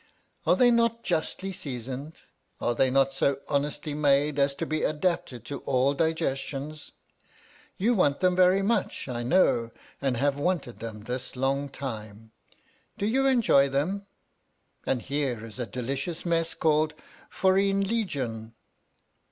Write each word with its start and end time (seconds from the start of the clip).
Are 0.47 0.55
they 0.55 0.71
not 0.71 1.03
justly 1.03 1.51
seasoned? 1.51 2.21
Are 2.59 2.73
they 2.73 2.89
not 2.89 3.13
so 3.13 3.37
honestly 3.47 3.93
made, 3.93 4.39
as 4.39 4.55
to 4.55 4.65
be 4.65 4.81
adapted 4.81 5.45
to 5.45 5.59
all 5.59 5.93
digestions 5.93 6.93
1 7.77 7.77
You 7.77 7.93
want 7.93 8.19
them 8.19 8.35
very 8.35 8.63
much, 8.63 9.07
I 9.07 9.21
know, 9.21 9.69
and 10.01 10.17
have 10.17 10.39
wanted 10.39 10.79
them 10.79 11.01
this 11.03 11.35
long 11.35 11.69
time. 11.69 12.31
Do 12.97 13.05
you 13.05 13.27
enjoy 13.27 13.69
them? 13.69 14.07
And 14.87 15.03
here 15.03 15.45
is 15.45 15.59
a 15.59 15.67
delicious 15.67 16.25
mess, 16.25 16.55
called 16.55 16.95
Foreen 17.29 17.83
Leejun. 17.83 18.53